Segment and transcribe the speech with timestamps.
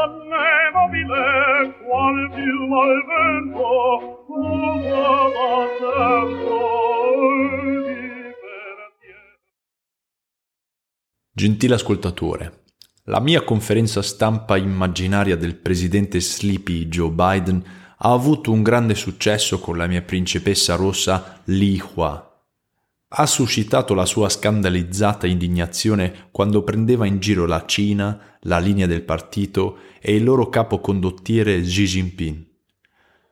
[0.00, 4.24] donne mobile, qual piuma al vento,
[4.88, 6.58] da tempo
[11.32, 12.64] Gentile ascoltatore,
[13.04, 17.62] la mia conferenza stampa immaginaria del presidente Sleepy Joe Biden
[17.96, 22.26] ha avuto un grande successo con la mia principessa rossa Li Hua.
[23.12, 29.02] Ha suscitato la sua scandalizzata indignazione quando prendeva in giro la Cina, la linea del
[29.02, 32.46] partito e il loro capo condottiere Xi Jinping.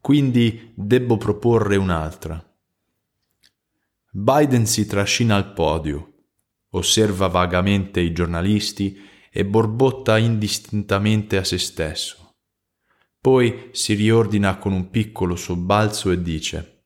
[0.00, 2.42] Quindi debbo proporre un'altra.
[4.10, 6.12] Biden si trascina al podio,
[6.70, 8.98] osserva vagamente i giornalisti
[9.30, 12.34] e borbotta indistintamente a se stesso.
[13.20, 16.84] Poi si riordina con un piccolo sobbalzo e dice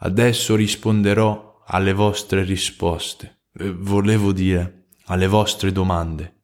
[0.00, 6.37] Adesso risponderò alle vostre risposte, eh, volevo dire alle vostre domande.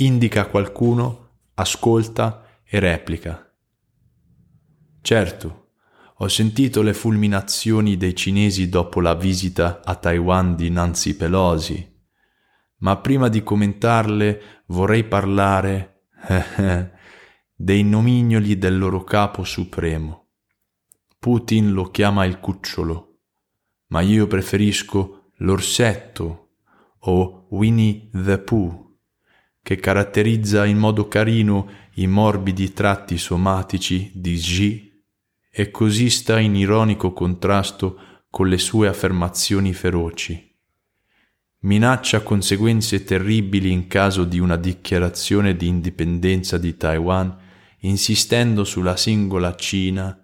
[0.00, 3.50] Indica qualcuno, ascolta e replica.
[5.00, 5.72] Certo,
[6.16, 11.98] ho sentito le fulminazioni dei cinesi dopo la visita a Taiwan di Nancy Pelosi,
[12.78, 16.04] ma prima di commentarle vorrei parlare
[17.54, 20.28] dei nomignoli del loro capo supremo.
[21.18, 23.10] Putin lo chiama il cucciolo
[23.90, 26.48] ma io preferisco l'orsetto
[27.00, 28.89] o Winnie the Pooh,
[29.62, 35.04] che caratterizza in modo carino i morbidi tratti somatici di Xi
[35.50, 37.98] e così sta in ironico contrasto
[38.30, 40.48] con le sue affermazioni feroci.
[41.62, 47.36] Minaccia conseguenze terribili in caso di una dichiarazione di indipendenza di Taiwan,
[47.80, 50.20] insistendo sulla singola Cina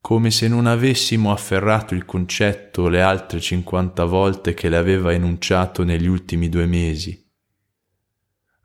[0.00, 5.84] come se non avessimo afferrato il concetto le altre cinquanta volte che le aveva enunciato
[5.84, 7.29] negli ultimi due mesi.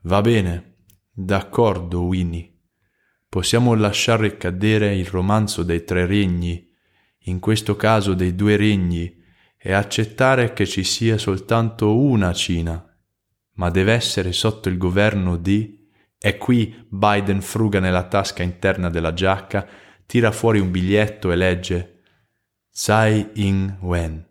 [0.06, 0.76] Va bene,
[1.10, 2.52] d'accordo, Winnie.
[3.28, 6.64] Possiamo lasciare cadere il romanzo dei tre regni,
[7.24, 9.20] in questo caso dei due regni,
[9.58, 12.86] e accettare che ci sia soltanto una Cina,
[13.54, 15.90] ma deve essere sotto il governo di...
[16.16, 19.66] E qui Biden fruga nella tasca interna della giacca
[20.06, 22.02] tira fuori un biglietto e legge
[22.70, 24.24] Tsai Ing-wen,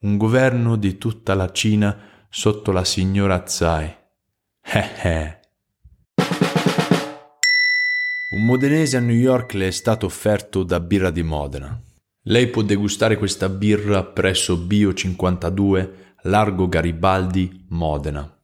[0.00, 4.04] un governo di tutta la Cina sotto la signora Tsai.
[4.76, 5.38] Eh eh.
[8.32, 11.80] Un modenese a New York le è stato offerto da birra di Modena.
[12.24, 18.35] Lei può degustare questa birra presso Bio 52, Largo Garibaldi, Modena.